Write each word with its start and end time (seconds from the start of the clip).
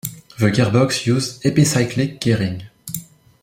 The 0.39 0.49
gearbox 0.49 1.05
used 1.05 1.43
epicyclic 1.43 2.19
gearing. 2.19 2.63